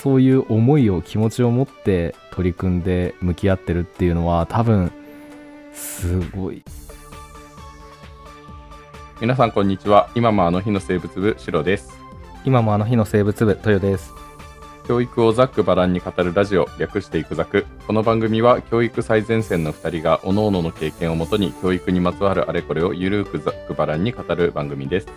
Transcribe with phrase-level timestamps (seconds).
[0.00, 4.92] そういう思いを気持ちを持って取り組んで向き合ってるっていうのは多分
[5.72, 6.62] すごい。
[9.20, 10.08] 皆さんこんにちは。
[10.14, 11.98] 今もあの日の生物部シロです。
[12.44, 14.14] 今もあの日の生物部豊です。
[14.86, 17.66] 教育をざっくばらんに語るラジオ略していくざく。
[17.88, 25.08] この番組は教育最前線の2人が各々の経験をもとに教育にまつわるあれこれをゆるくざっくばらんに語る番組です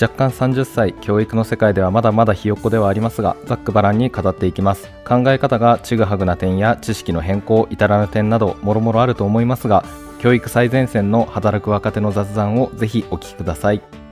[0.00, 4.90] 若干30歳教育の世界ではまだまだひよっこではありますがざっくばらんに語っていきます。
[5.06, 9.84] 考え方がちぐはぐな点や知識の変更至らぬ点などもろもろあると思いますが
[10.18, 14.05] 教育最前線の働く若手の雑談をぜひお聞きください。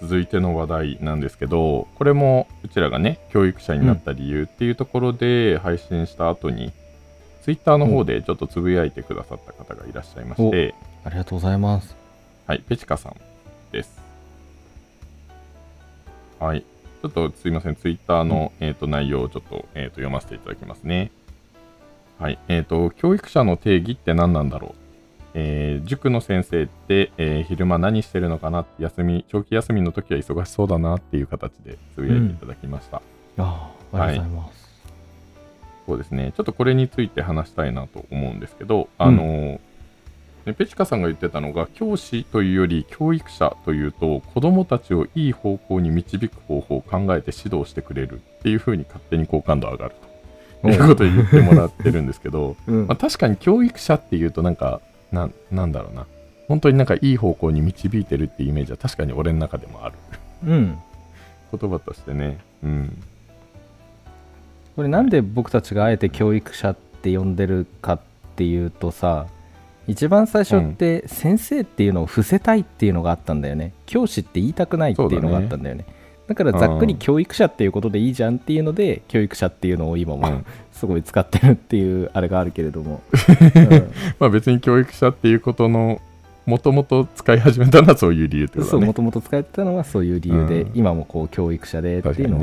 [0.00, 6.72] 続いての話題なんですけどこれもうちらがね教育者になった理由っていうところで配信した後に、
[7.42, 11.96] ツイッターの方でちょっとつぶやいてくださった方がいらっしゃいまして、ありがとうございます
[12.46, 13.16] はい、ペチカさん
[13.70, 14.00] です。
[16.40, 16.62] はい。
[17.02, 21.12] ちょっとすいません、ツイッターの、えー、と内容をちょっと,、えー、と読ませていただきますね。
[22.18, 22.38] はい。
[22.48, 24.79] えっ、と、教育者の定義って何なんだろう
[25.34, 28.62] えー塾の先生って、えー昼間何してるのかな？
[28.62, 33.02] って休み、長期休みの時は忙しそうだなっていう形でつぶやいていただきました。
[33.38, 34.82] ああありがとうございます、
[35.86, 39.60] そうですね、ちょっとこれについて話したいなと思うんですけど、あの
[40.46, 49.94] ねペチカさんが言ってたのが、教師というより教育者というと、子供たちをいい方向に導く方法を考えて指導してくれるっていう風に勝手に好感度上がる
[50.62, 52.86] ということを言ってもらってるんですけど、うん。
[52.86, 54.80] まあ、確かに教育者っていうとなんか
[55.12, 56.06] なんなんだろうな。
[56.48, 59.94] 本当になんかいい方向に導いてるっていうイメージは確かに俺の中でもある。
[60.46, 60.78] うん。
[61.56, 62.38] 言葉としてね。
[62.62, 63.02] うん。
[64.76, 68.00] これなんで僕たちがあえて教育者って呼んでるかっ
[68.36, 69.26] ていうとさ
[69.86, 73.72] 一番最初って先生っていうのを伏せたいっていうのがあったんだよね。
[73.86, 75.84] 教師って言いたくないっていうのがあったんだよね
[76.30, 80.46] だからざっくり教育者っていうことでいいじゃんっていうので教育者っていうのを今も、うん。
[80.72, 83.02] すごい使ってるっていうあれがあるけれども、
[84.18, 86.00] まあ別に教育者っていうことの
[86.46, 88.80] もともと使い始めたのはそういう理由ってうん、ことだね。
[88.80, 90.70] そうもともと使ってたのはそういう理由で、うん。
[90.74, 92.42] 今もこう教育者でっていうのを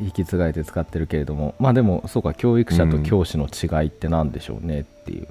[0.00, 1.56] 引き継がれて使ってるけれども。
[1.58, 5.26] まあでもそうか教育者と教師の違いって何でしょうねっていう、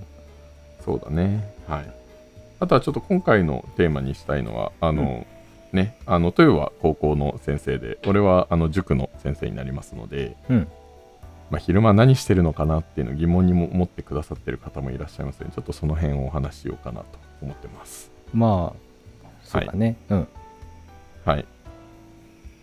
[0.84, 1.50] そうだね。
[1.68, 1.86] はい。
[2.60, 5.26] あとはちょっと今回のテーマにしたいのはあの、
[5.76, 5.98] ね。
[6.06, 10.68] あの豊は高校の先生で俺はあの塾の先生になりますので、うん。
[11.52, 17.06] まあ、昼間何してるのかなっていうのを疑問にも持ってくださってる方もいらっしゃいますのでちょっとその辺をお話ししようかなと
[17.42, 18.12] 思ってます。
[18.34, 20.28] まあそうだね、うん。
[21.24, 21.46] はい。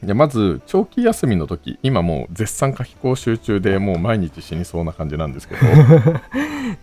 [0.03, 5.61] でまず長期休みの時今もう絶賛夏期講習中でもう毎日死にそうな感じなんですけど。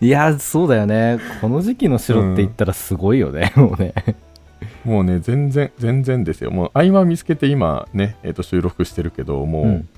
[0.00, 1.18] いやそうだよね。
[1.42, 3.92] この時期の白って言ったらすごいよね、もうね
[4.84, 6.50] もうね全然全然ですよ。
[6.50, 9.88] もう合間見つけて今ね、えー、と収録してるけどもう、うん。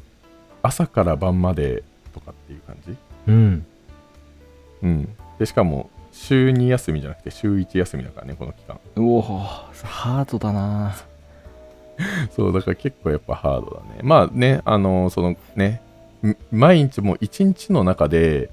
[0.63, 1.83] 朝から晩まで
[2.15, 2.97] とかっていう感じ？
[3.27, 3.67] うん。
[4.83, 5.17] うん。
[5.39, 8.79] でしかも週2休みじゃなくて週1休みだからねこの期間。
[8.97, 10.95] うおハードだな。
[12.31, 14.01] そうだから結構やっぱハードだね。
[14.03, 15.83] まあねあのそのね
[16.25, 18.51] ん毎日もう1日の中で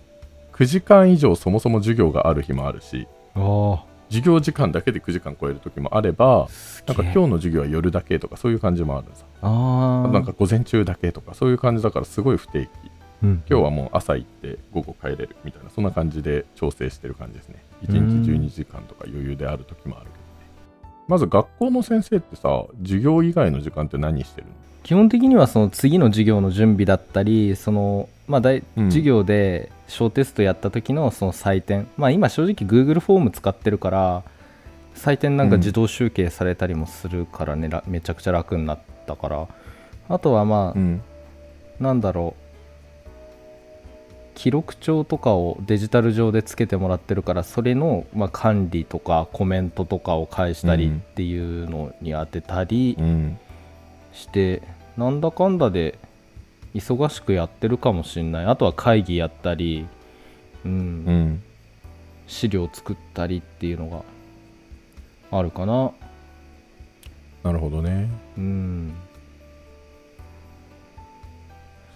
[0.53, 3.07] 9時間以上そもそも授業がある日もあるし。
[3.35, 6.47] おー授業時間だけで9時間超える時もあれば
[6.87, 10.11] なんか今日の授業は夜だけとかそういう感じもあるさあー。
[10.11, 12.69] なんか午前中だけとかそういう感じだからすごい不定期。
[13.21, 13.43] うん。
[13.49, 17.63] 今日はもう朝行って午後帰れるみたいなそんな感じで調整してる感じですね。
[17.83, 18.23] 1うん。
[18.23, 20.19] 日12時間とか余裕である時もあるけどね。
[21.07, 24.53] まず学校の先生ってさ授業以外の時間って何してるの？
[24.83, 28.85] 基本的にはその次の授業の準備だったりそのまあ大うん。
[28.85, 34.23] 授業で小テストやった時のその採点、まあ今正直 Google フォーム使ってるから
[34.99, 39.47] 採点なんか自動集計されたりもするからね、らめちゃくちゃ楽になったから。
[40.09, 41.01] あとはまあ、うん。
[41.79, 42.49] なんだろう。
[44.35, 50.97] 記録帳とかをデジタル上でつけてもらってるからそれの、まあ、管理とかコメントとかを返したりうん。
[50.97, 53.39] っていうのに当てたりうん。
[54.11, 54.61] して、
[54.99, 55.97] なんだかんだで
[56.75, 58.45] 忙しくやってるかもしれない。
[58.45, 59.87] あとは会議やったり、
[60.65, 60.71] うん。
[60.71, 61.43] うん。
[62.27, 64.03] 資料作ったりっていうのが
[65.31, 65.91] あるかな。
[67.43, 68.09] なるほどね。
[68.37, 68.93] うん。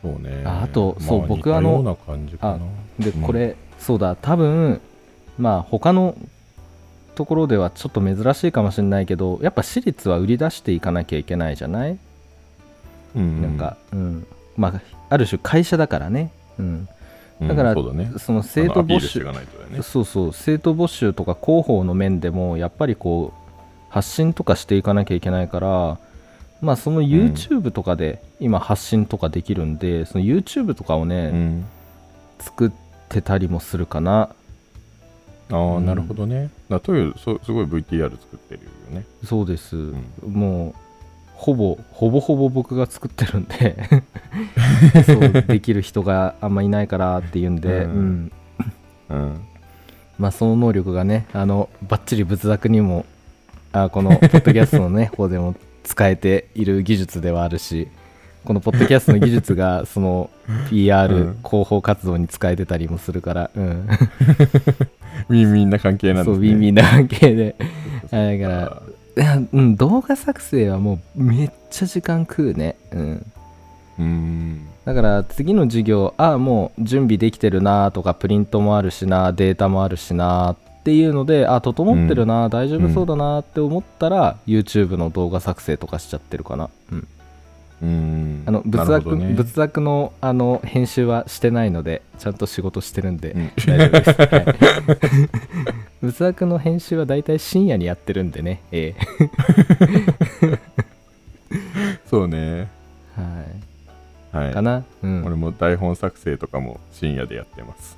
[0.02, 0.42] そうね。
[0.46, 2.54] ああとそうま僕あの似たような感じかな。
[2.56, 2.58] う
[3.02, 3.04] ん。
[3.04, 4.16] でこれ、そうだ。
[4.16, 4.80] 多分
[5.38, 6.16] まあ他の
[7.16, 12.00] ところではちょっと珍しいかもしれないけどやっぱ私立は売り出していかなきゃいけないじゃない、
[13.16, 16.88] うんなんか、うん、まあ、ある種会社だからね、うん、
[17.42, 18.12] だからうんそね。
[18.18, 19.34] その生徒募集ね。
[19.82, 23.54] そうそう生徒募集とか広報の面でもやっぱりこう
[23.90, 26.00] 発信とかしていかなきゃいけないから
[26.64, 31.66] まあその YouTube とかで今発信とかできるんで、その YouTube とかをね、うん。
[32.40, 32.72] 作っ
[33.10, 34.30] てたりもするかな。
[35.52, 35.86] ああ、うん。
[35.86, 36.50] なるほどね。
[36.70, 39.06] だというそすごい VTR 作ってるよね。
[39.26, 40.04] そうです、ん。
[40.26, 40.76] もう
[41.44, 43.76] ほぼほぼほぼ僕が作ってるんで。
[45.06, 48.32] そうできる人があんまいないからっていうんで、うん。
[49.10, 49.18] うん。
[49.18, 49.48] うん
[50.18, 53.06] まあ、その能力がねあのバッチリ仏作にも
[53.74, 57.90] あこのポッドキャストのね 方でも使えている技術ではあるし
[58.46, 60.30] このポッドキャストの技術がその
[60.70, 61.38] PR、うん。
[61.44, 63.88] 広報活動に使えてたりもするから、うん、
[65.28, 66.36] ウィンウィンな関係なんですね。
[66.36, 67.56] そうビンビンな関係で。
[68.12, 68.82] だから
[69.54, 72.76] うん、動画作成はもうめっちゃ時間食うね。
[72.92, 73.26] うん。
[74.00, 86.70] うんだから次の授業、ああ、もう準備できてるなとか、プリントもあるしな、データもあるしなっていうので、あ、整ってるな、大丈夫そうだなって思ったら、YouTube の動画作成とかしちゃってるかな。
[86.92, 87.08] うん。
[87.84, 94.10] うんあの、仏作、ね仏作のあの編集はしてないので、ちゃんと仕事してるんで、うん大丈夫です。
[94.10, 94.46] はい、
[96.02, 98.96] 仏作の編集は大体深夜にやってるんでね、え
[102.10, 102.68] そうねえ
[103.18, 104.46] はい。
[104.46, 104.84] はいかな？
[105.04, 105.26] うん。
[105.26, 107.98] 俺も台本作成とかも深夜でやってます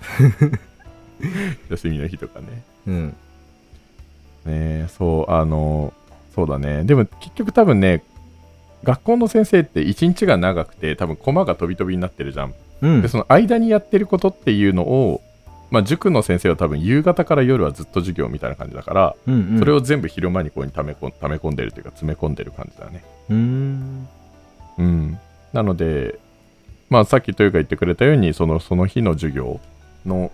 [1.70, 2.48] 休みの日とかね
[2.88, 3.08] うん。
[3.10, 3.14] ね
[4.46, 5.94] えそうあの
[6.34, 8.04] そうだねでも結局多分ね
[8.86, 13.02] 学校の先生って一日が長くて多分駒が飛び飛びになってるじゃん、うん。
[13.02, 15.22] でその間にやってることっていうのを
[15.72, 23.04] まあ塾の先生は多分夕方から夜はずっと授業みたいな感じだから、うんうん、それを全部昼間にここに溜め込ん溜め込んでるというか詰め込んでる感じだね。
[23.30, 24.08] うーん。
[24.78, 25.20] うん。
[25.52, 26.20] なので
[26.90, 29.60] まあさっきというか言ってくれたようにそのその日の授業
[30.06, 30.32] の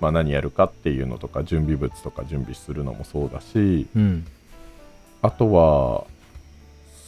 [0.00, 4.24] まあ何やるかっていうのとか準備物とか準備するのもそうだしうん。
[5.22, 6.04] あとは、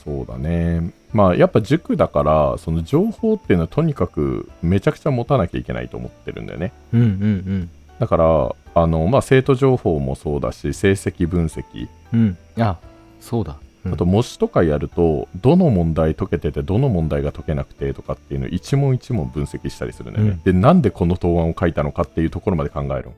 [0.05, 0.93] そうだね。
[1.13, 6.73] まあ、やっぱ塾だから、その情報っていうのはとにかくめちゃくちゃ持たなきゃいけないと思ってるんだよね。
[6.93, 12.39] うんうんだから、あの、まあ、生徒情報もそうだし、成績分析、うん。
[12.57, 12.79] うんあ
[13.21, 13.95] そうだ、うん。
[13.95, 20.31] あと模試とかやると、どの問題解けてて、どの問題が解けなくてとかっていうのを一問一問分析したりするんだよね。
[20.33, 20.43] うん。
[20.43, 23.11] で、なんでこの答案を書いたのかっていうところまで考える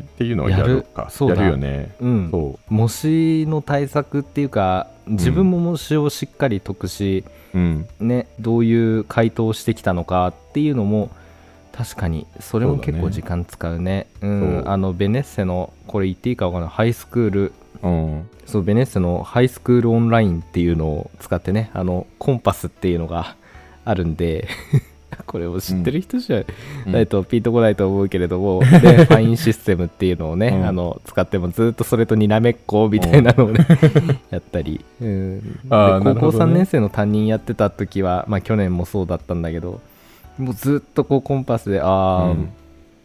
[0.00, 1.02] っていうのをやるか。
[1.02, 1.94] やるそうだやるよね。
[2.00, 2.74] うんそう。
[2.74, 7.24] 模試の対策っていうか自分も模試をしっかり解くし、
[7.54, 7.86] うん。
[8.00, 11.10] ねどういう回答をしてきたのかっていうのも
[11.72, 17.52] 確かにそれも結構時間使うねうんあのベネッセのこれ言っていいかわかんないハイスクール
[17.82, 18.28] うん。
[18.46, 23.36] そうベネッセのハイスクールオンラインっていうのを使ってねあのコンパスっていうのが
[23.84, 24.48] あるんで
[25.26, 26.38] これを知ってる人じゃ
[26.86, 26.92] うん。
[26.92, 30.66] ないとピンとこないと思うけれども、 でファインシステムっていうのをね、うん。
[30.66, 33.66] あの使ってもずっとそれとにらめっこみたいなのをね、
[34.30, 36.44] やったり、うん、高校ほどね。
[36.44, 39.80] 3年生の担任やってた時は、まあ、去年もそうだったんだけど
[40.38, 42.48] もうずっとこうコンパスでああ、うん。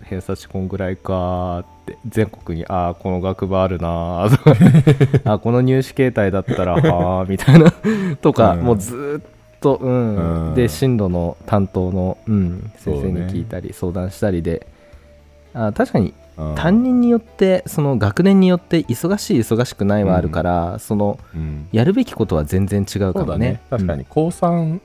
[0.04, 7.73] 偏差値こんぐらいかーって全国にああこの学部あるなーとかあこの入試形態だったらはあみたいな
[8.21, 8.61] とか、うん。
[8.61, 9.21] もうずーっ
[9.61, 10.49] と、うん。
[10.49, 10.56] うん。
[10.56, 14.68] で進路の担当の、うん、先生に聞いたり、相談したりで。
[15.54, 16.56] あ確かにうん。
[16.56, 21.68] 担任によってその学年によって忙しい忙しくないはあるから、そのうん。
[21.71, 23.54] やるべきことは全然違うかもね。
[23.54, 23.61] ね。
[23.69, 24.06] 確かに。
[24.07, 24.80] 高3、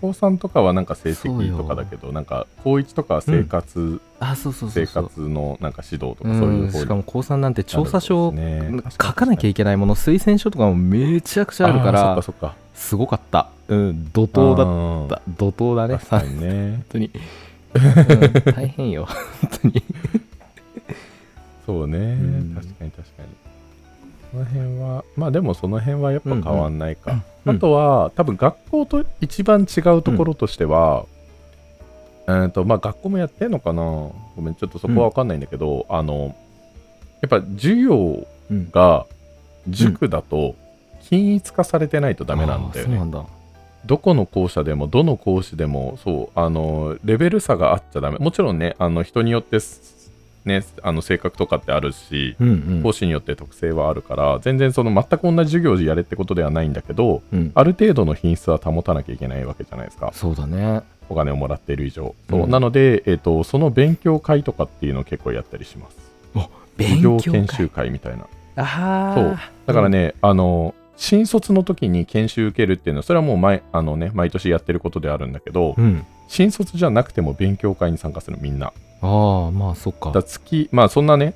[0.00, 4.00] 高3とかはなんか成績とかだけどなんか高1とかは生活、うん。
[4.20, 6.38] あそうそう生活のなんか指導とかうん。
[6.38, 8.70] そういう方しかも高3なんて調査書をね。
[8.90, 12.54] 書かなきゃいけないもの推薦書とかもめちゃくちゃあるからあーそっか。
[12.74, 15.30] すごかったうん怒涛だだった。
[15.38, 15.98] 怒涛だね。
[15.98, 16.72] 確かにね。
[16.72, 17.10] 本当に、
[17.74, 18.54] うん。
[18.54, 19.06] 大変よ。
[19.06, 19.82] 本当に。
[21.66, 22.54] そうね、ん。
[22.54, 23.28] 確かに確かに。
[24.32, 27.56] この辺はまあでもその辺はやっぱ変わんないか、うん。
[27.56, 31.06] あとは多分学校と一番違うところとしては、
[32.28, 33.82] えーとまあ学校もやってんのかな？
[33.82, 36.36] ごめんちょっとそこは分かんないんだけど、あの
[37.20, 38.70] やっぱ授業うん。
[38.70, 39.06] が
[39.68, 40.54] 塾だと
[41.02, 43.24] 均一化されてないとダメなんだよね、うなんだ
[43.86, 48.18] どこの校舎でもどの講師でもそうあのレベル差があっちゃダメ。
[48.18, 50.10] もちろんねあの人によってす
[50.44, 52.82] ねあの性格とかってあるしうんうん。
[52.82, 57.52] 講師によって特性はあるから全然その全く同じ授業でやれってことではないんだけどうん。
[57.54, 60.10] ある程度の品質は保たなきゃいけないわけじゃないですか。
[60.12, 60.82] そうだね。
[61.08, 62.14] お金をもらっている以上。
[62.28, 62.50] そう、うん。
[62.50, 65.96] なので、えー、とその勉強会とかっていうのを結構やったりします。
[66.76, 68.26] 勉授業強会研修会みたいな。
[68.56, 69.38] ああそう。
[69.66, 76.06] だからね、あの新卒の時に研修受けるっていうのはそれはもう毎あの、ね、毎年やってることであるんだけど、うん。
[76.28, 78.72] 新卒じゃなくても勉強会に参加するみんな。
[79.02, 80.10] ああまあそっか。
[80.10, 81.34] だ月まあそんなね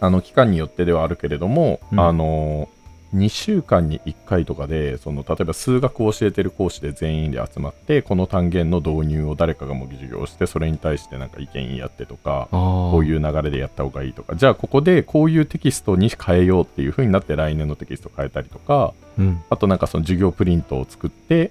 [0.00, 2.00] あの期間によってではあるけれども、うん。
[2.00, 2.68] あの
[3.14, 14.36] 2週間に1回とかでその例えば数学を教えてる講師で全員で集まってこの単元の導入を誰かが模擬授業をしてそれに対してなんか意見言い合ってとかこういう流れでやった方がいいとか。
[14.36, 19.42] じゃあここでこういうテキストに変えようっていう風になって来年のテキスト変えたりとかうん。
[19.50, 21.50] あとなんかその授業プリントを作って、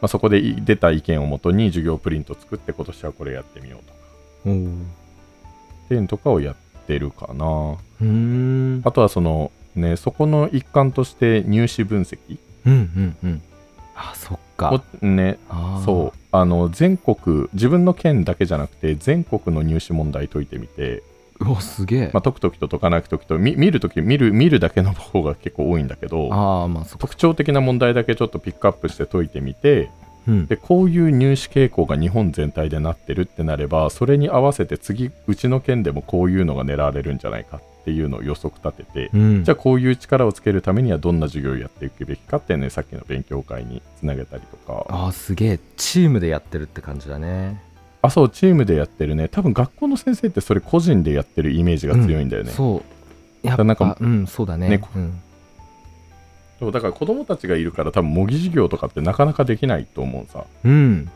[0.00, 4.00] まあ、そこでい出た意見をもとに授業プリントを作って今年はこれやってみようとか。
[5.84, 6.56] っていうのとかをやっ
[6.86, 7.76] てるかな。
[8.84, 12.18] あとはそのねそこの一環として入試分析。
[12.66, 13.42] うんうんうん。
[13.94, 14.72] あそっか。
[14.72, 15.38] をね
[15.84, 16.18] そう。
[16.32, 21.02] あの全国自分の県だけじゃなくて全国の入試問題解いてみて、
[21.40, 29.90] うわすげえ、まあ、解くときと解かないときと見見るとき見る見るだけの方が結構多いんだけどああまあ特徴的な問題だけちょっとピックアップして解いてみて
[30.28, 30.46] うん。
[30.46, 39.44] でこういう入試傾向が日本全体でなってるってなればそれに合わせて次うちの県でもこういうのが狙われるんじゃないかっていうのを予測立てて、うん。
[39.44, 44.86] じゃあこういう力をつけるためにはどんな授業をやっていくべきかっていうねさっきの勉強会につなげたりとか。
[44.88, 47.62] ああすげえチームでやってるって感じだね。
[48.02, 49.28] あそうチームでやってるね。
[49.28, 52.82] 多分学校の先生ってそれ個人でやってるイメージが強いんだよね、うんそ
[53.44, 53.46] う。
[53.46, 54.68] やっぱなんかうんそうだね。
[54.68, 55.20] ねうん、
[56.58, 61.10] そうだから子供たちがいるから多分模擬授業とかってなかなかできないと思うさ、うん、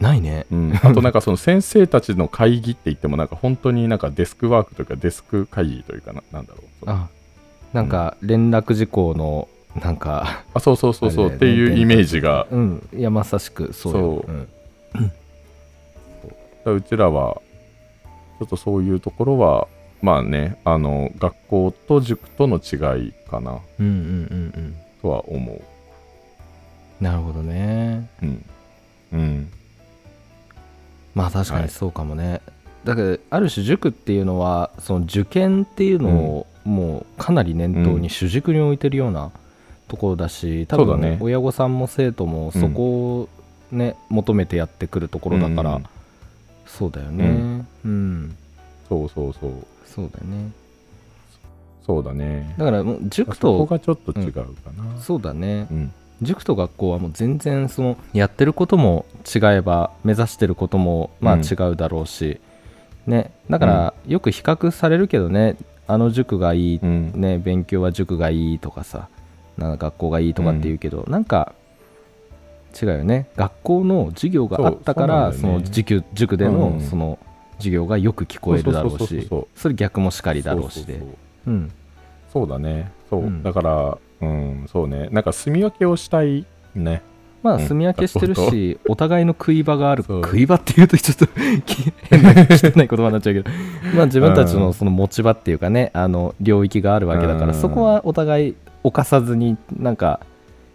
[0.00, 0.46] ないね。
[0.50, 6.84] うん、あとなんかその先生たちの会議って言ってもなんか本当になんかデスクワークというかデスク会議というかななんだろう。
[6.86, 7.08] あ
[7.74, 9.46] なんか連絡事項の
[9.80, 12.46] なんかあそうそうそうそう、ねっていうイメージが。
[12.50, 13.98] うんいやまさしくそうよ。
[14.00, 14.32] そ
[16.66, 16.70] う。
[16.70, 16.76] うん。
[16.76, 17.40] うちらは
[18.38, 19.68] ちょっとそういうところは
[20.00, 23.58] まあねあの学校と塾との違いかな。
[23.78, 24.76] うんうんうんうん。
[25.02, 27.04] とは思う。
[27.04, 28.08] なるほどね。
[28.22, 28.44] うん。
[29.12, 29.50] うん
[31.14, 31.62] まあ確かはい。
[31.64, 32.40] にそうかもね、
[32.84, 39.30] だけどある種塾っていうのはその受験っていうのをもうかなり念頭に主軸に置いてるような
[39.88, 41.18] ところだし多分そうだね。
[41.20, 43.28] 親御さんも生徒もそこを
[43.72, 45.84] ね、求めてやってくるところだから、うん
[46.66, 47.66] そうだよね。
[47.84, 48.36] うん、
[48.88, 49.52] そうそうそう。
[49.84, 50.52] そうだよね。
[51.84, 52.54] そうだね。
[52.56, 54.44] だからもう塾そことがちょっと違うか
[54.78, 55.00] な。
[55.00, 55.66] そうだね。
[55.68, 61.40] うん塾と学校はもう全然そのやってることも違えば目指してることもまあうん。
[61.40, 62.40] 違うだろうし、
[63.06, 67.12] ねだからよく比較されるけどねあの塾がいい、うん。
[67.14, 69.08] ね勉強は塾がいいとかさ
[69.56, 71.54] なんか学校がいいとかって言うけど、なんか
[72.80, 73.28] 違うよね。
[73.36, 75.52] 学校の授業があったからそね。
[75.54, 77.18] の塾塾でのうんその
[77.58, 81.02] 授業がよく聞こえるだろうしそれ逆もしかりだろうしで。
[82.32, 82.92] そうだね。
[83.10, 83.42] そう、うん。
[83.42, 85.08] だからうんそうね。
[85.10, 87.02] なんか住み分けをしたいね。
[87.42, 87.66] まあうん。
[87.66, 91.26] 住み分けしてるし、お互いの食い場がある食い場っていうとちょっと
[92.10, 93.50] 変な汚い言葉になっちゃうけど。
[93.94, 97.54] まあ自分たちのその持ち場っていうかねあの領域があるわけだから、うん。
[97.54, 100.20] そこはお互い犯さずになんか、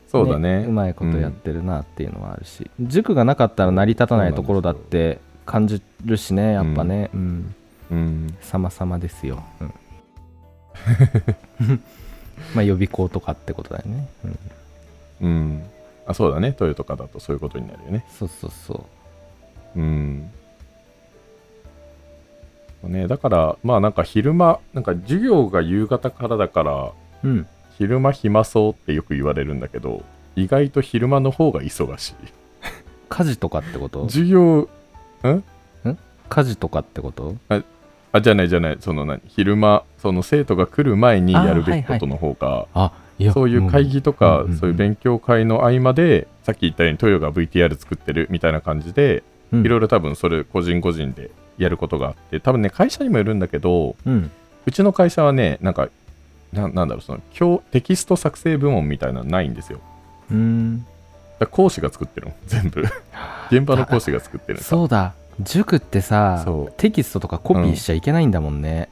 [0.08, 0.66] そうだね。
[0.68, 7.10] うまいことやってるなっていうのはあるし、塾がなかったら成り立たないところだって感じるしねやっぱね。
[7.14, 7.56] うん。
[7.92, 8.34] うん。
[8.42, 9.74] 様々ですよ、うん
[12.54, 14.08] まあ予備校とかってことだよね、
[15.22, 15.64] うん、うん。
[16.08, 16.54] あそうだね。
[16.54, 18.06] トヨとかだとそういうことになるよね。
[18.10, 18.86] そうそうそ
[19.76, 19.80] う。
[19.80, 20.32] うん。
[22.84, 26.92] ね、だからまあなんか昼間なんか授業が夕方からだから
[27.24, 27.48] うん。
[27.78, 30.04] 昼間暇そうってよく言われるんだけど
[30.38, 32.16] 意外と昼間の方が忙しい。
[33.10, 34.08] 家事とかってこと？
[34.08, 34.70] 授業
[36.30, 37.36] 家事とかってこと？
[37.50, 37.64] あ
[38.22, 49.66] じゃないじゃないその何昼間その生徒が来る前にやるべきことの方が、あいやそういう会議とか、うんうんうんそういう勉強会の合間でさっき言ったようにトヨが VTR 作ってるみたいな感じで、うん。
[49.66, 54.32] いろいろ多分それ個人個人でやることがあって多分ね会社にもよるんだけどうん。
[54.66, 55.90] うちの会社はねなんか
[56.54, 59.80] ななんだろうその教テキスト作成部門みたいなのないんですよ。
[60.32, 60.86] うーん。
[61.40, 62.84] だ講師が作ってるの全部。
[63.52, 66.46] 現場の講師が作ってるそうだ塾ってさ
[66.78, 68.90] テキストとかコピーしちゃいけないんだもんね、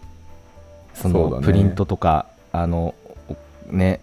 [0.94, 1.46] そのそうだね。
[1.46, 2.94] プリントとかあの
[3.30, 4.02] おね。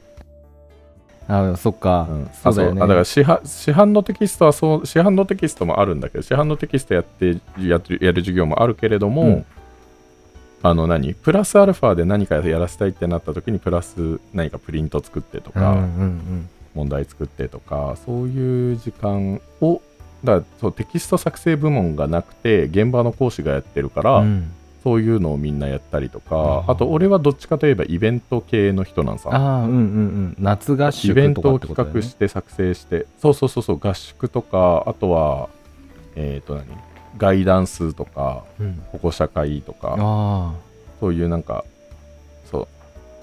[1.28, 2.30] あそっか、うん。
[2.32, 2.80] そうだよね。
[2.80, 9.46] だから市販市販のテキストはそう市販のテキストもあるんだけど市販のテキストやってやってるやる授業もあるけれども、うん。
[10.62, 11.14] あの何？
[11.14, 16.48] プラスアルファで何かやらせたいってなった時にプラス何かプリント作ってとか、うんうん。
[16.74, 19.82] 問題作ってとかそういう時間を
[20.24, 24.26] だそうテキスト作成部門がなくて現場の講師がやってるから、うん。
[24.26, 29.28] うんそういうのをみんなやったりとかあと俺はどっちかといえばイベント系の人なんさ。
[29.30, 30.36] ああうんうんうん。
[30.38, 35.50] 夏合イベ宿ントを企画して作成してそうそうそうそう合宿とかあとは
[36.16, 36.64] えっ、と何？
[37.18, 38.82] ガイダンスとかうん。
[38.92, 40.54] 保護者会とかあ
[40.98, 41.64] そういうなんか
[42.50, 42.66] そ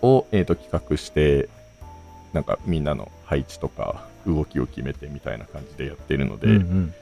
[0.01, 1.49] うを、えー、と企画して
[2.33, 6.87] なんかみんなの配置とか動きを決めてみたいな感じでやってるのあで、うんうん。
[6.87, 6.93] だ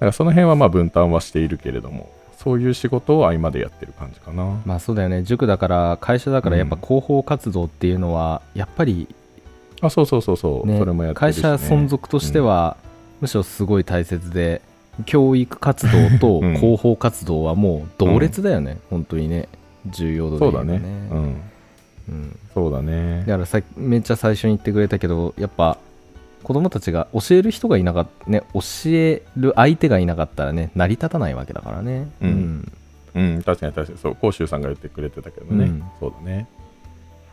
[0.00, 5.22] からその辺はまあ分担はしているけれどもそういう仕事を合間でやってる感じかな、まあそうだよね。
[5.22, 9.06] 塾だから会社だからやっぱ広報活動っていうのはやっぱり
[9.80, 12.76] あそうそうそうそう、ねそれもやってるね、社存続としては
[13.20, 14.60] むしろすごい大切で
[15.06, 16.56] 教育活動と うん。
[16.56, 18.78] 広報活動はもう同列だよね。
[18.90, 19.48] 本当にね。
[19.86, 20.80] 重要度でそうだね。
[21.10, 21.40] うん。
[22.08, 22.38] うん。
[22.54, 23.20] そうだね。
[23.20, 25.78] だからさめっちゃ最初に言ってくれたけどやっぱ
[26.42, 32.10] 子供たちが教える人がいなかったね教える相手がいなかったらね成り立たないわけだからね。
[32.20, 32.72] うん。
[33.14, 33.42] うん。
[33.42, 33.98] 確かに確かに。
[33.98, 35.84] そう甲州さんが言ってくれてたけどね、うん。
[36.00, 36.48] そうだね。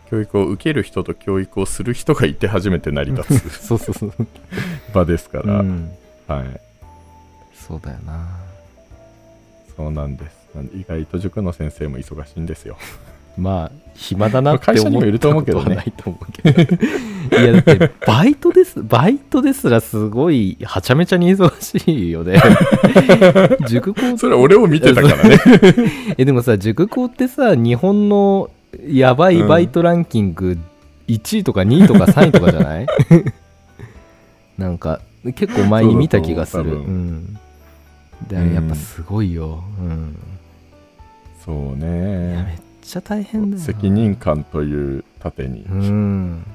[0.10, 4.14] 教育を受ける人と教育をする人がいて初めて成り立つ そうそうそう、
[4.94, 5.92] 場ですから、うん、
[6.28, 6.62] はい。
[7.54, 8.28] そうだよな。
[9.78, 10.40] そうなんです。
[10.74, 12.78] 意外と塾の先生も忙しいんですよ
[13.40, 15.30] まあ暇だなって思っると
[15.64, 16.62] ないと思うけど。
[17.32, 22.42] いやだってバイトですバイトですらすごいはちゃめちゃに忙しいよね。
[23.68, 25.38] 塾校それ俺を見てたからね。
[26.18, 28.50] えでもさ塾校ってさ日本の
[28.88, 30.58] やばいバイトランキング
[31.08, 32.88] 1位とか2位とか3位とかじゃない？
[34.58, 35.02] なんか
[35.36, 36.64] 結構前に見た気がする。
[36.64, 37.38] そうん。
[38.28, 40.18] でもやっぱすごいよ、うん、
[41.44, 43.60] そういやめねっちゃ大変だよな。
[43.60, 46.46] 責任感という盾に、うん。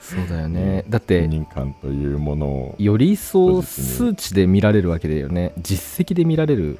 [0.00, 0.84] そうだよね。
[0.88, 2.74] だっ責て任感というものを。
[2.78, 5.52] より一層数値で見られるわけだよね。
[5.58, 6.78] 実績で見られる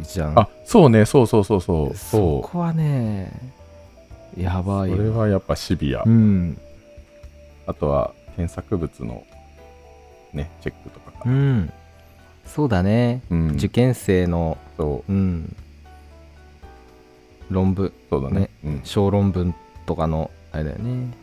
[0.00, 0.38] じゃん。
[0.38, 1.04] あそうね。
[1.04, 1.96] そうそうそうそう。
[1.96, 3.32] そそこはね
[4.36, 4.96] やうばいよ。
[4.96, 6.58] それはやっぱシビア、うん。
[7.66, 9.24] あとは検索物の
[10.32, 11.72] ねチェックとかかうな、ん。
[12.46, 13.50] そうだね、うん。
[13.52, 15.12] 受験生のそう。
[15.12, 15.54] うん
[17.50, 17.92] 論文。
[18.08, 18.40] そうだね。
[18.40, 18.50] ね。
[18.64, 19.54] うん、小論文
[19.86, 21.14] とかのあれだよね。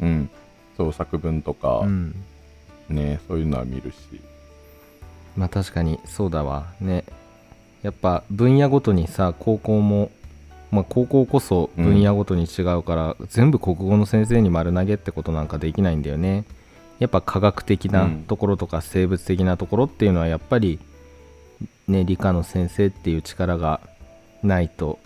[0.00, 0.30] うん、
[0.76, 2.14] そう作文とか、うん。
[2.88, 4.20] ねそういうのは見るし。
[5.36, 6.66] まあ確かにそうだわ。
[6.80, 7.04] ね。
[7.82, 10.10] やっぱ分野ごとにさ高校も
[10.70, 16.44] まあ高校こそ分野ごとに違うから、全部国語の先生に丸投げってことなんかできないんだよね。
[16.98, 18.24] やっぱ科学的なうん。
[18.24, 20.78] ところとか生物的なところっていうのはやっぱり
[21.88, 23.80] ね理科の先生っていう力が
[24.42, 25.05] ないとう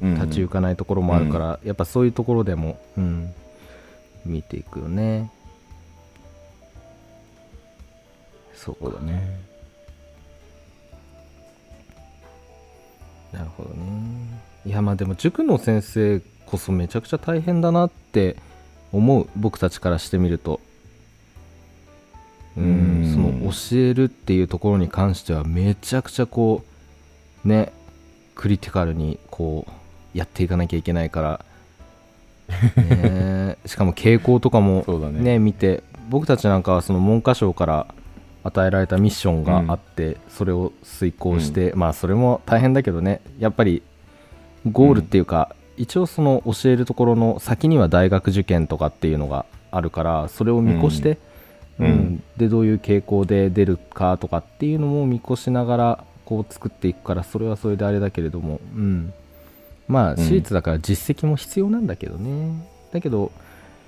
[0.00, 3.34] 立ち行かないところもあるから、やっぱそういうところでも、うん、
[4.24, 5.30] 見ていくよね。
[8.54, 9.38] そうだね。
[13.32, 14.42] なるほどね。
[14.64, 18.36] いやまあでも塾の先生こそめちゃくちゃ大変だなって
[18.92, 20.60] 思う僕たちからしてみると。
[22.56, 22.66] うんう
[23.06, 23.12] ん。
[23.12, 26.64] その教えるっていうところに関してはめちゃくちゃこ
[27.44, 27.72] うね
[28.34, 29.70] クリティカルにこう
[30.16, 31.44] やっていかなきゃいけないから、
[32.82, 35.20] ね、しかも傾向とかもね。
[35.20, 35.82] ね見て。
[36.08, 37.86] 僕たちなんかはその文科省から
[38.44, 43.20] 与えられたミッションがあって、それを遂行して、まあそれも大変だけどね。
[43.38, 43.82] やっぱり
[44.70, 51.18] ゴールっていうか、一応その教えるところの先には大学受験とかっていうのがあるからそれを見越して、
[51.78, 51.86] うん。
[51.86, 52.22] うん。
[52.36, 59.12] でどういう傾向で出るかとかっていうのも見越しながらこう作っていくからそれはそれであれだけれども、うん、
[59.88, 60.16] まあん。
[60.16, 63.32] 私立だから実績も必要なんだけどね、だけど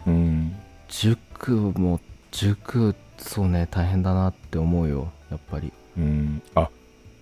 [0.06, 0.56] うん
[0.88, 5.10] 塾も塾そうね大変だなって思うよ。
[5.30, 5.72] やっぱり。
[5.96, 6.42] うん。
[6.54, 6.68] あ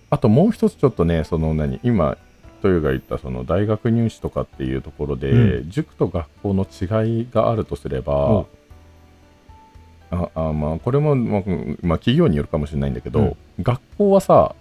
[0.09, 2.17] あともう一つちょっとねその何今
[2.63, 8.47] 豊が言ったその大学入試とかっていうところで、う塾と学校の違いがあるとすればお
[10.09, 14.55] ああまあこれも、まあ、うんまあ企業によるかもしれないんだけど、学校はさ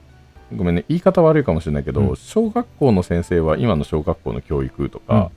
[0.54, 2.16] ごめんね言い方悪いかもしれないけど、うん。
[2.16, 5.30] 小学校の先生は今の小学校の教育とか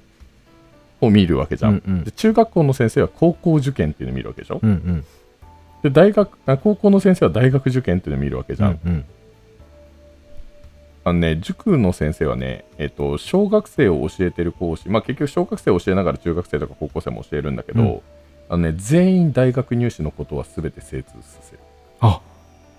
[1.02, 2.04] を見るわけじゃん、うんうん。
[2.04, 5.06] で中学校の先生は高校受験っていうのを見るわけでしょ、うんうん。
[5.82, 9.06] で大学あ高校の先生は大学受験っていうのを見るわけじゃん、うんうん。
[11.06, 18.02] あのね、塾の先生はね、えっと、小学生を教えてる講師、まあ結局小学生を教えながら中学生とか高校生も教えるんだけど、うん。
[18.50, 21.60] あのね、全員大学入試のことは全て精通させる。
[22.02, 22.20] あ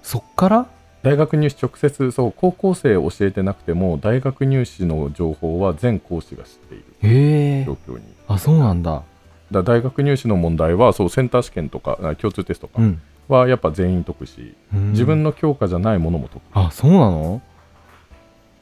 [0.03, 0.67] そっから？
[1.03, 7.65] 大学入試直接、そう、高校生を教えてなくても、大学入試の情報は全講師が知っている。
[7.65, 8.03] 状況に。
[8.29, 9.03] あそうなんだ。
[9.51, 12.83] だ大学入試の問題は、そう、センター試験とか、あ共通テストとか。
[12.83, 13.01] うん。
[13.29, 14.91] はやっぱ全員解くし、うん。
[14.91, 16.43] 自分の教科じゃないものも解く。
[16.53, 17.41] あそうなの？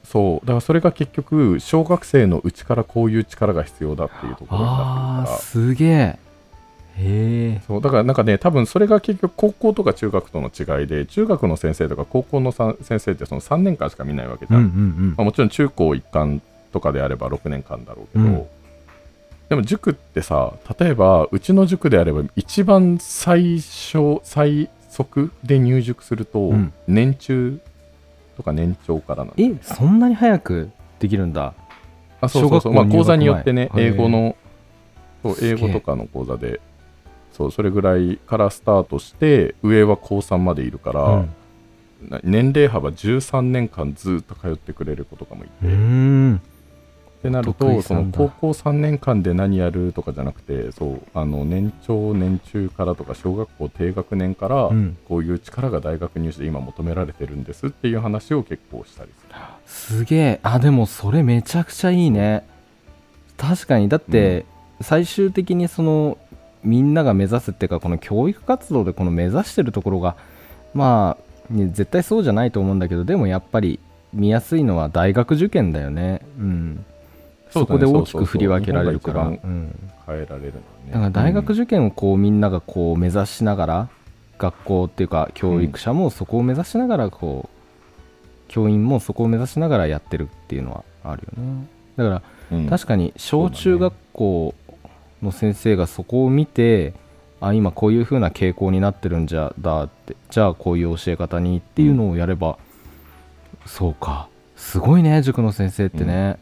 [0.04, 0.46] そう。
[0.46, 6.18] だからそれが結局小学生のうちからこういう力が必要だっていうところになってるああからすげえ
[6.98, 7.62] へえ。
[7.66, 18.46] そうだからなんかね多分それが結局高校とか中学との違いで中学の先生とか高校のさ先生ってその3年間しか見ないわけじゃん、うんうんまあ、もちろん中高一貫とかであれば6年間だろうけど、うん。
[19.48, 26.72] でも塾ってさ例えばうちの塾であれば一番最初最速で入塾すると、うん。
[26.86, 27.60] 年中
[28.36, 31.54] とか年長からなんえそんなに早くできるんだ。
[32.20, 34.36] あそうそうそう、まあ、講座によってね前英語の
[35.22, 36.60] そう英語とかの講座で
[37.32, 41.30] そうそれぐらいからスタートして上は高3までいるから、うん。
[42.08, 45.52] な年齢幅13年間ずっと通ってくれる子とかもいて、
[47.18, 54.96] ってなるとその高校3年間で何やるとかじゃなくてそうあの年長年中からとか小学校低学年からうん。
[55.08, 59.34] こういう力が大学入試で今求められてるんですっていう話を結構したりする。
[59.66, 60.40] すげえ。
[60.44, 62.46] あでもそれめちゃくちゃいいね。
[63.36, 63.88] 確かに。
[63.88, 64.46] だって
[64.80, 66.18] 最終的にその
[66.64, 70.16] みんなが目指すっていうかこの教育活動でこの目指してるところが
[70.74, 71.16] ま
[71.50, 73.80] あね絶対そうじゃないと思うんだけどでもやっぱり
[74.12, 76.22] 見やすいのは大学受験だよね。
[76.38, 76.84] うん。
[77.50, 77.66] そね。
[77.66, 79.24] そこで大きく振り分けられるから。
[79.24, 79.42] 変
[80.08, 80.52] えられるのはね。
[80.92, 83.88] だから大学うん受験をこうみんながこう目指しながら
[84.38, 91.66] 学校っていうか教育者もそこを目指しながらこう教員もそこを目指しながらやってるっていうのはあるよね。
[91.96, 92.68] だからうん。
[92.68, 94.54] 確かに小中学校
[95.22, 96.94] の先生がそこを見て
[97.40, 102.58] あ今こういう風な傾向になってるんじゃだってじゃあこういう教え方にっていうのをやれば、
[103.64, 104.28] そうか。
[104.56, 106.38] すごいね塾の先生ってね、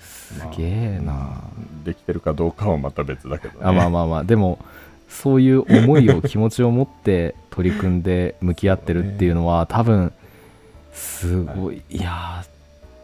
[0.00, 1.44] すげえな、
[1.84, 3.64] できてるかどうかはまた別だけどね。
[3.64, 4.24] あまあまあまあ。
[4.24, 4.58] でも
[5.08, 10.12] そういう思いを気持ちを持って取り組んで向き合ってるっていうのは多分
[10.92, 11.82] すごい。
[11.88, 12.44] いや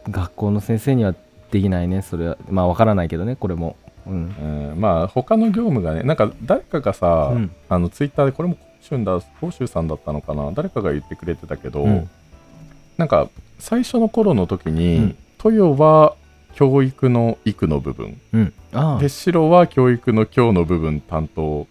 [0.05, 1.15] ー学校の先生には
[1.51, 2.37] できないねそれは。
[2.49, 3.77] まあわからないけどねこれも
[4.09, 4.71] うん。
[4.71, 7.51] うんまあ他の業務がねなんか誰かがさ、うん。
[7.69, 8.57] あのツイッターでこれも
[9.41, 12.09] 甲州さんだったのかな誰かが言ってくれてたけど、うん。
[12.97, 15.17] なんか最初の頃の時に、うん。
[15.43, 16.15] 豊は
[16.55, 18.19] 教育の育の部分。
[18.33, 18.53] うん。
[18.73, 18.99] ああ。
[18.99, 21.65] で白は教育の教の部分担当っ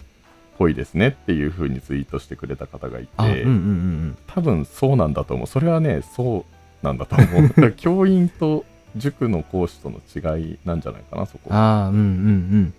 [0.59, 5.47] ぽいですねっていう風にツイートしてくれた方がいて、あうんうんうん多分そうなんだと思う。
[5.47, 6.47] それはねそ
[6.83, 7.73] うなんだと思う。
[7.77, 8.65] 教員と
[8.97, 11.45] 塾の講師との違いなんじゃないかなそこ。
[11.51, 12.75] うんああうんうんうん。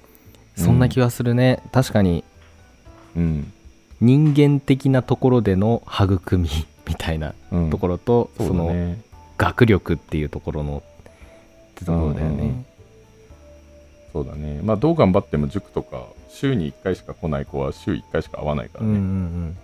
[0.56, 2.24] そんな気はするね、確かに。
[3.15, 3.52] うん、
[4.02, 6.50] 人間的なところでの育み
[6.88, 9.02] みたいなうん、ところと、そうそのだね
[9.38, 10.84] 学力っていうところの
[11.72, 12.65] ってところだよね、うんうん
[14.12, 14.60] そうだね。
[14.63, 19.58] まあどう頑張っても塾とか週に1回しか来ない子は週1回しか会わないからうんうね、ん。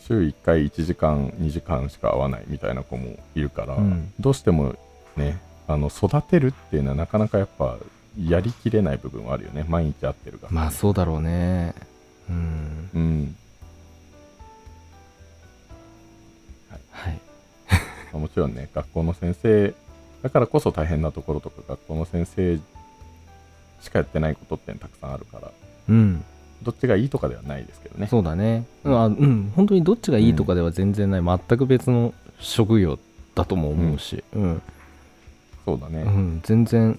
[0.00, 4.12] 週1回1時間2時間しか会わないみたいな子もいるから、うん。
[4.18, 4.74] どうしても
[5.16, 5.40] ね。
[5.66, 7.78] あの育てるっていうのはなかなかやっぱ
[8.22, 9.64] やりきれない部分はあるよね。
[9.68, 11.74] 毎日会ってるから、まあそうだろうね。
[12.28, 12.90] うん。
[12.94, 13.36] うん。
[16.90, 17.20] はい。
[17.70, 17.78] ま
[18.14, 19.74] あもちろんね 学校の先生
[20.22, 22.58] だからこそ大変なところとか学校の先生
[23.80, 25.50] しかやってないことってたくさんあるから。
[25.88, 26.24] うん。
[26.62, 28.06] どっちがいいとかではないですけどね。
[28.06, 28.64] そうだね。
[28.84, 28.98] うん。
[28.98, 29.52] あうん。
[29.54, 32.98] 本当にどっちがいいとかでは全然ない、全く別の職業
[33.34, 34.24] だとも思うし。
[34.34, 34.62] うん、
[35.64, 36.98] そうだね、うん全然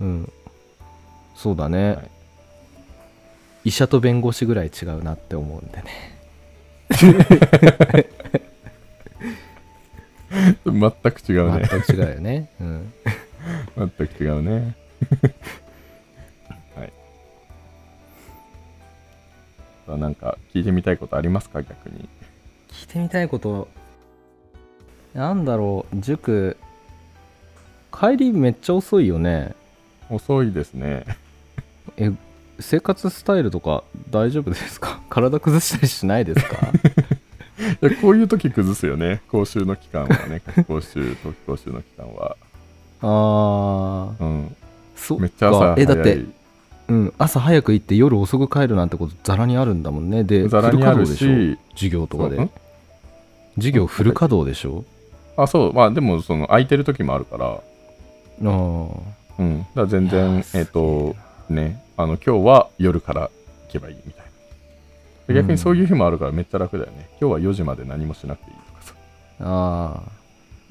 [0.00, 0.32] うん。
[1.34, 2.10] そうだね、はい。
[3.66, 6.18] 医者と弁護士ぐらい違うなって思うんでね。
[10.64, 11.68] 全く違うね。
[11.70, 12.92] 全く違うよね、うん、
[13.76, 14.76] 全く違うね。
[16.74, 16.92] はい。
[19.98, 21.62] なんか聞いてみたいことありますか？
[21.62, 22.08] 逆に。
[22.68, 23.68] 聞いてみたいこと。
[25.14, 25.96] なんだろう。
[26.00, 26.56] 塾
[27.98, 29.54] 帰りめっちゃ遅いよね。
[30.10, 31.04] 遅いですね。
[31.96, 32.10] え
[32.60, 35.00] 生活スタイルとか大丈夫ですか？
[35.10, 36.56] 体崩したりしないですか？
[37.82, 39.20] いやこういう時崩すよね。
[39.30, 40.42] 講習の期間はね。
[40.66, 42.36] 講習冬季講習の期間は。
[43.02, 44.56] ああうん。
[44.96, 46.24] そめっちゃ朝えだって、
[46.88, 50.24] うん、朝早く行って夜遅く帰るなんてことざらにあるんだもんね。
[50.24, 52.48] でざらにあるし授業とかで。
[53.56, 54.84] 授業フル稼働でしょ？
[55.36, 55.72] あそう。
[55.72, 57.60] まあでもその空いてる時もあるから
[58.40, 59.58] うん。
[59.60, 61.16] だから全然ーえっ、と
[61.48, 64.26] ねあの今日は夜から行けばいいみたい
[65.28, 65.34] な。
[65.34, 68.94] 逆にそういう日もあるからめっちゃ楽だよね、今日は4時まで何もしなくていいとかさ。
[69.40, 70.02] あ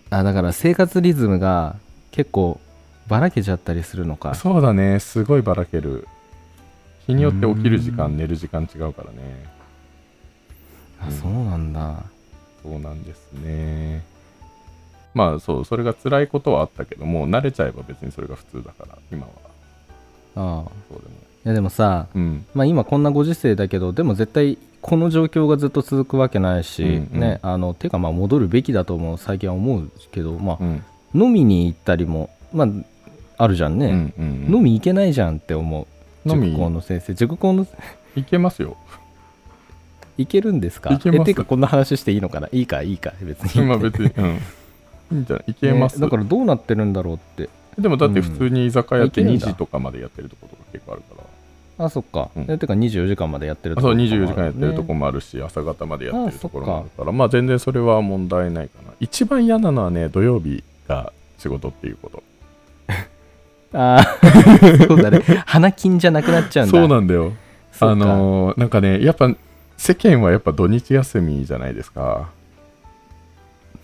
[0.10, 1.76] ああだから生活リズムが
[2.12, 2.60] 結構
[3.08, 4.36] ばらけちゃったりするのか。
[4.36, 5.00] そうだね。
[5.00, 6.08] すごいばらける。
[7.06, 8.18] 日によって起きる時間うん。
[8.18, 9.46] 寝る時間違うからね。
[11.00, 12.04] あそうなんだ。
[12.64, 14.04] そうなんですね
[15.18, 19.30] まあそうそれが辛いことはあったけども慣れちゃえば別にそれが普通だから今は。
[20.36, 20.72] ああ。
[20.90, 21.48] そうでもい。
[21.48, 22.46] やでもさ、うん。
[22.54, 27.20] まあ、今こんなご時世だけどでも絶対この状況がずっと続くわけないし、うんうん。
[27.20, 30.84] ねあのていうかまあ戻るべきだと思う最近は思うけど、まあうん。
[31.16, 32.68] 飲みに行ったりも、まあ、
[33.38, 34.56] あるじゃんね、うんうんうん。
[34.56, 35.88] 飲み行けないじゃんって思
[36.26, 36.30] う。
[36.30, 36.52] 飲み？
[36.52, 37.14] 塾校の先生。
[37.14, 37.66] 塾校の
[38.16, 38.78] いけますよ。
[40.18, 40.90] 行けるんですか？
[40.90, 41.22] 行けます。
[41.22, 42.50] えてかこんな話していいのかな？
[42.52, 43.14] いいかいいか。
[43.22, 43.66] 別に。
[43.66, 44.40] まあ別にうん
[45.12, 47.50] いいんじゃないいけます、ねだからどうなってるんだろうって。
[47.78, 49.58] でもだって普通に居酒屋って2うんいけるんだ。
[49.58, 51.08] 時とかまでやってるところが結構あるか
[51.78, 51.86] ら。
[51.86, 52.46] あそっか、うん。
[52.50, 57.12] えてか24時間までやってるあそうとこ24時間やってるとねこもあるし、朝方までやってあるところもあるから。
[57.12, 58.94] まあ全然それは問題ないかな。
[59.00, 62.24] 一番嫌なのはね土曜日が仕事っていうこと。
[63.78, 64.04] ああ
[64.88, 65.22] そうだね。
[65.46, 66.80] 花金じゃなくなっちゃうんだ。
[66.80, 67.34] そうなんだよ。
[67.80, 69.32] あのーなんかねやっぱ
[69.78, 72.30] 世間はやっぱ土日休みじゃないですか、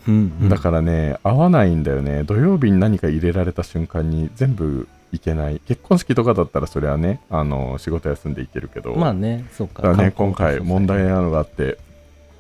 [0.08, 0.50] うんうん。
[0.50, 2.24] だからね合わないんだよね。
[2.24, 5.62] 土曜日に何か入れられた瞬間に全部いけない。
[5.68, 8.96] 結婚式とかだったらそれはねあのー仕事休んでいけるけど。
[8.96, 9.84] まあねそうか。
[9.84, 11.78] だね観今回光問題なのがあって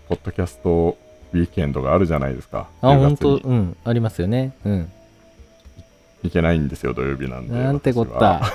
[0.09, 0.97] ポッドキャスト
[1.33, 2.67] ウィーケンドがあるじゃないですか。
[2.81, 4.53] あ10本当うんありますよね。
[4.65, 4.91] うん。
[6.23, 8.41] いけないんですよ土曜日なんでなんてこった。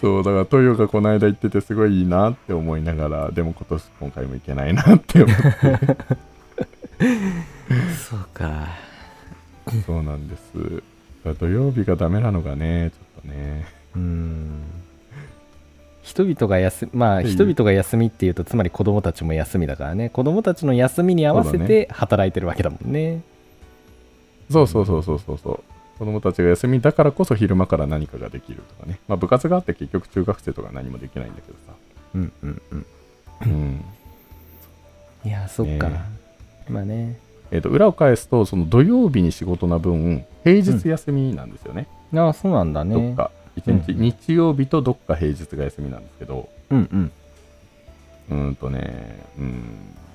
[0.00, 5.42] そうだからトヨがこの間行っててすごいいいなって思いながらでも今年今回も行けないなって思って
[8.10, 8.68] そうか。
[9.86, 10.82] そうなんです。
[11.38, 13.66] 土曜日がダメなのがねちょっとね。
[13.96, 14.62] うん。
[16.02, 17.34] 人々が休みまあっていう。
[17.34, 20.10] 人々が休みっていうとつまり子供たちも休みだからね。
[20.10, 23.22] 子供たちの休みに合わせて働いてるわけだもんね。
[24.50, 25.98] そうそうそうそうそうそう。
[25.98, 29.00] 子供たちが休みだからこそ昼間から何かができるとかね。
[29.08, 31.72] まあ部活があって結局中学生とか何もできないんだけどさ。
[32.14, 32.86] うんうんうん。
[33.42, 33.84] うん。
[35.24, 36.13] いやそっか、ね
[36.68, 37.18] まあね。
[37.50, 42.94] えっ、と裏を返すとその土曜日に仕事な分平日休みなんですよね、ああそうなんだね。
[42.94, 43.30] どっか。
[43.56, 46.48] 一日、うん日曜日とどっか平日が休みなんですけど。
[46.70, 47.12] うんうん。
[48.30, 49.64] うーんとねうん。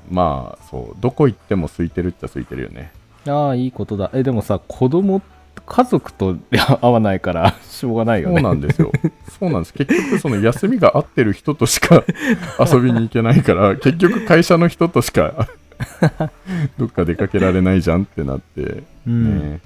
[0.09, 1.01] まあそう。
[1.01, 2.91] どこ行っても空いてるっちゃ空いてるよね。
[3.27, 4.09] ああいいことだ。
[4.13, 5.21] えでもさ子供
[5.65, 6.35] 家族と
[6.81, 8.91] 会わないから しょうがないよそうねなんですよ。
[9.39, 9.73] そうなんです。
[9.73, 12.03] 結局その休みが合ってる人としか
[12.59, 15.47] 遊びに行けないから結局会社の人としか
[16.77, 19.61] どっか出かけられないじゃんってなってうん、ね、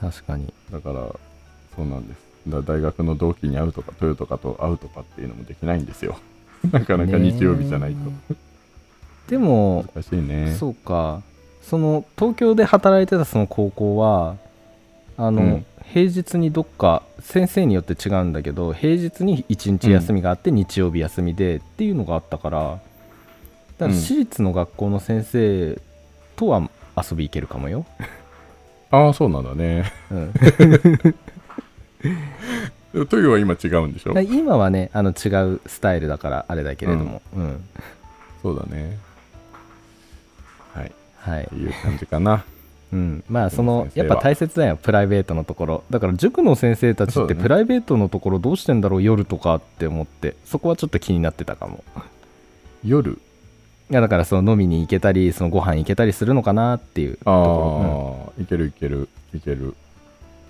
[0.00, 0.52] 確かに。
[0.70, 0.94] だから
[1.76, 2.18] そうなんです。
[2.48, 6.18] だ大学の同期に会うとかトヨとかと会うとかっていうのもできないんですよ。
[6.72, 8.10] なかなか日曜日じゃないと。
[8.10, 8.16] ね
[9.28, 10.54] でも難しいね。
[10.58, 11.22] そうか。
[11.62, 14.36] その東京で働いてたその高校は
[15.16, 15.66] あの、うん。
[15.84, 22.80] 平日にどっか先生によって違うんだけど平日に1日休みがあって、日曜日休みでっていうのがあったから
[23.78, 24.00] だからうん。
[24.00, 25.80] 私立の学校の先生
[26.36, 27.86] とは遊び行けるかもよ、
[28.90, 29.92] ああそうなんだね。
[30.10, 30.14] う
[33.00, 34.18] ん、 トヨは今違うんでしょ？
[34.20, 37.64] 今はねあの違うスタイルだからあれだけれども、うん。
[38.42, 38.98] そうだね。
[40.72, 40.92] はい。
[41.18, 41.48] はい。
[41.52, 42.44] いう感じかな。
[42.92, 44.06] うん、まあその先生は。
[44.06, 45.84] やっぱ大切だよプライベートのところ。
[45.90, 47.34] だから塾の先生たちそうだね。
[47.34, 50.36] ってプライベートのところどうしてんだろう夜とかって思って。
[50.44, 51.82] そこはちょっと気になってたかも。
[52.84, 53.18] 夜？
[53.90, 59.74] いやだからその飲みに行けたりそのご飯行けたりするのかなっていうとああ、こいけるいけるいける。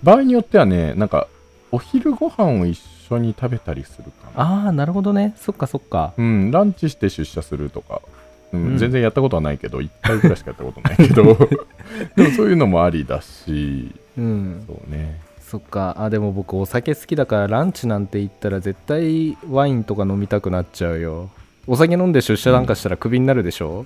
[0.03, 1.27] 場合によってはねなんか
[1.71, 4.51] お昼ご飯を一緒に食べたりするかろ、な。
[4.51, 5.33] うんああなるほどね。
[5.37, 6.13] そっかそっか。
[6.17, 8.01] うんランチして出社するとか、
[8.53, 8.77] うんうん。
[8.77, 11.23] 全然やったことはないけど1回ぐらいしかやったことないけど。
[12.15, 13.93] でもそういうのもありだし。
[14.17, 14.63] うん。
[14.65, 15.19] そうね。
[15.41, 15.95] そっか。
[15.99, 21.29] あでも僕お酒好きだからランチなんて言ったら絶対ワインとか飲みたくなっちゃうよ
[21.67, 23.85] お酒飲んで出社なんかしたらクビになるでしょ、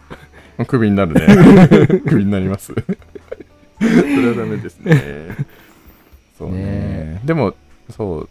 [0.68, 1.22] クビになるね。
[2.08, 2.74] クビになります。
[2.74, 5.36] それはダメですね。
[6.38, 6.56] そうね。
[6.56, 7.56] ねでも
[7.90, 8.30] そう。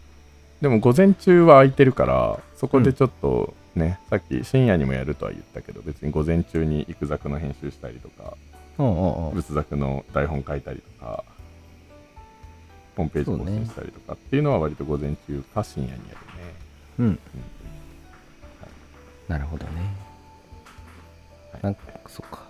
[0.61, 8.33] でも午前中は空いてるからそこでちょっとね、さっき深夜にもやるとは言ったけど別に午前中に行くザクの編集したりとか
[8.77, 9.33] うんうんうん。
[9.35, 11.23] 仏作の台本書いたりとか
[12.97, 16.53] ホームページ更新したりとかっていうのは割と午前中か深夜にやるね、
[16.99, 17.19] うん
[19.29, 19.71] なるほどね。
[21.53, 21.61] はい。
[21.63, 22.48] なんかそっか